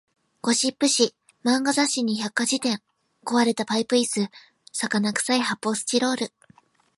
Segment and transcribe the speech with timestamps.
[0.41, 1.13] ゴシップ誌、
[1.45, 2.81] 漫画雑誌に百科事典、
[3.23, 4.29] 壊れたパイプ椅子、
[4.73, 6.33] 魚臭い発砲スチロール